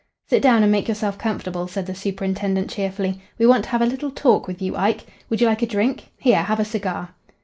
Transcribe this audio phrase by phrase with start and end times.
[0.27, 3.21] "Sit down and make yourself comfortable," said the superintendent cheerfully.
[3.37, 5.05] "We want to have a little talk with you, Ike.
[5.29, 6.09] Would you like a drink?
[6.17, 7.13] Here, have a cigar."